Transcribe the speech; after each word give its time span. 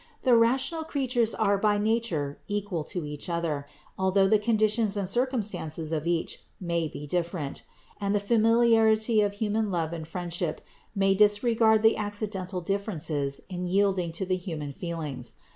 The 0.23 0.35
rational 0.35 0.83
creatures 0.83 1.35
are 1.35 1.59
by 1.59 1.77
nature 1.77 2.39
equal 2.47 2.83
to 2.85 3.05
each 3.05 3.29
other, 3.29 3.67
although 3.99 4.27
the 4.27 4.39
conditions 4.39 4.97
and 4.97 5.07
circumstances 5.07 5.91
of 5.91 6.07
each 6.07 6.41
may 6.59 6.87
be 6.87 7.05
different; 7.05 7.61
and 7.99 8.15
the 8.15 8.19
familiarity 8.19 9.21
of 9.21 9.33
human 9.33 9.69
love 9.69 9.93
and 9.93 10.07
friendship 10.07 10.59
may 10.95 11.13
disregard 11.13 11.83
the 11.83 11.97
accidental 11.97 12.61
differences 12.61 13.41
in 13.47 13.65
yielding 13.65 14.11
to 14.13 14.25
the 14.25 14.37
human 14.37 14.71
feelings. 14.71 15.35